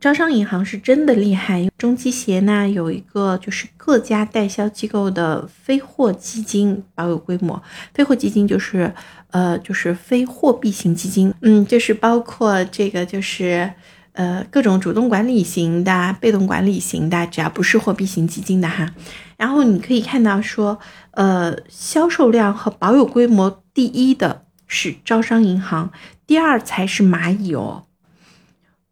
[0.00, 7.60] 招商银行是真的厉害，中基协呢有一个就是各家代销机构的非货基金保有规模，
[7.92, 8.94] 非货基金就是
[9.32, 13.72] 呃就是非货币型基金，嗯，就是包括这个就是
[14.12, 18.94] 呃各种主动管理型的、被动管理型的，只要不是货币型基金的哈。
[19.36, 20.78] 然后你可以看到说，
[21.10, 25.90] 呃，销售量和保有规模第一的是招商银行，
[26.24, 27.86] 第二才是蚂蚁哦。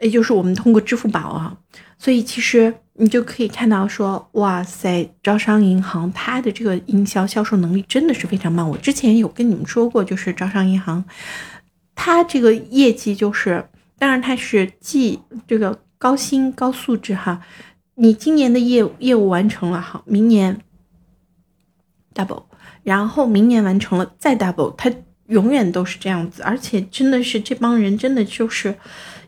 [0.00, 1.56] 也就是我们通过支付宝啊，
[1.98, 8.68] 所以其实你就可以看到说，哇塞，招商银行它的这个营销销售能力真的是非常棒。
[8.68, 11.04] 我之前有跟你们说过，就是招商银行，
[11.94, 17.40] 它这个业绩就是，当然它是既这个高薪高素质哈，
[17.94, 20.60] 你今年的业业务完成了好，明年
[22.12, 22.44] double，
[22.82, 24.92] 然后明年完成了再 double，它
[25.28, 28.74] 永远都是这样子，而且真的是这帮人真的就是。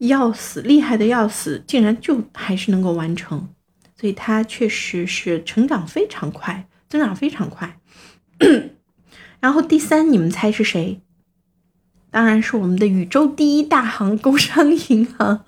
[0.00, 3.48] 要死，厉害的要死，竟然就还是能够完成，
[3.98, 7.78] 所以它确实是成长非常快，增长非常快。
[9.40, 11.00] 然后第三，你们猜是谁？
[12.10, 15.44] 当然是我们的宇宙第一大行工商银行。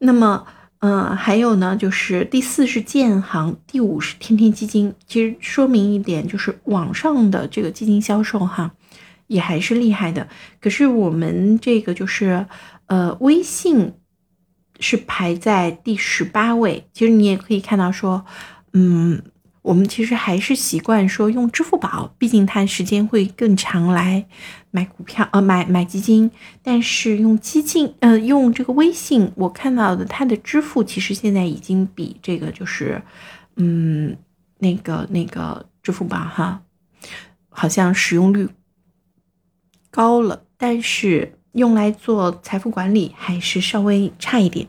[0.00, 0.46] 那么，
[0.80, 4.94] 嗯，还有呢，就是第四是建行，第五是天天基金。
[5.06, 8.74] 其实说明一点，就是网上的这个基金销售哈，
[9.28, 10.28] 也还是厉害的。
[10.60, 12.44] 可是我们这个就是。
[12.88, 13.92] 呃，微信
[14.80, 16.88] 是排在第十八位。
[16.94, 18.24] 其实你也可以看到说，
[18.72, 19.22] 嗯，
[19.60, 24.24] 我们其实还是习惯说用支付宝，毕竟它时间会更长来
[24.70, 26.30] 买股票，呃，买买基金。
[26.62, 33.02] 但是用基金，呃，用这个微信，我看到的它的支付其实现在已经比这个就是，
[33.56, 34.16] 嗯，
[34.60, 36.62] 那个那个支付宝哈，
[37.50, 38.48] 好像使用率
[39.98, 41.32] 高了，但是。
[41.52, 44.64] 用来做财富管理还是稍微差一点，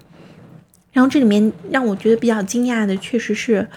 [0.92, 3.70] 然后这里面让我觉得比较惊讶的，确实是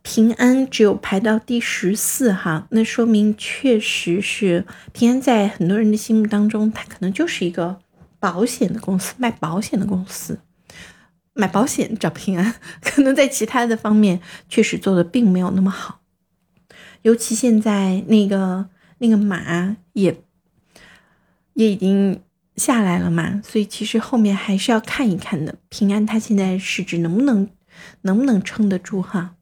[0.00, 7.80] 平安只有排到第十四哈，那说明确实是平安在很多人的心目当中，它可能就是一个
[8.18, 10.38] 保险的公司，卖保险的公司，
[11.34, 16.00] 买保险找平安， 可能在其他的方面确实做的并没有那么好，
[17.02, 20.22] 尤其现在那个那个马也
[21.54, 22.20] 也已经。
[22.56, 25.52] 下来了嘛，所以其实后面还是要看一看的。
[25.70, 27.48] 平安它现在市值能不能
[28.02, 29.34] 能不能撑得住哈？